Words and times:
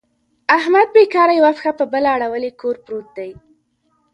احمد 0.57 0.87
بېکاره 0.95 1.33
یوه 1.39 1.51
پښه 1.55 1.71
په 1.79 1.85
بله 1.91 2.07
اړولې 2.15 2.51
کور 2.61 2.75
پورت 2.85 3.07
دی. 3.17 3.31